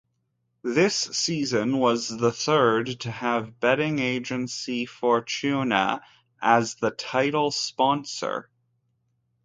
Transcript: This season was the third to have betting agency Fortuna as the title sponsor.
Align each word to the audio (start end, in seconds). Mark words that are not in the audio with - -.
This 0.63 0.95
season 0.95 1.77
was 1.77 2.09
the 2.09 2.31
third 2.31 3.01
to 3.01 3.11
have 3.11 3.59
betting 3.59 3.99
agency 3.99 4.87
Fortuna 4.87 6.01
as 6.41 6.73
the 6.73 6.89
title 6.89 7.51
sponsor. 7.51 8.49